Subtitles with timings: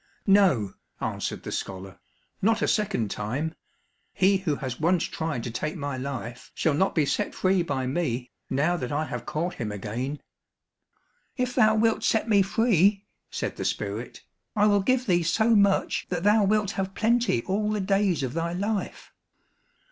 [0.25, 1.99] "No," answered the scholar,
[2.41, 3.53] "not a second time!
[4.13, 7.85] He who has once tried to take my life shall not be set free by
[7.85, 10.19] me, now that I have caught him again."
[11.37, 14.23] "If thou wilt set me free," said the spirit,
[14.55, 18.33] "I will give thee so much that thou wilt have plenty all the days of
[18.33, 19.11] thy life."